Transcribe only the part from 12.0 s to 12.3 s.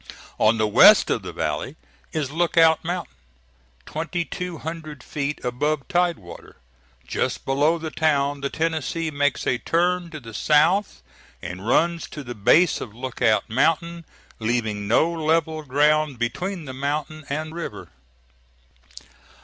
to